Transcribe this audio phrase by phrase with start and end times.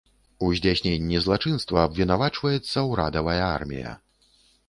[0.45, 3.91] У здзяйсненні злачынства абвінавачваецца урадавая армія.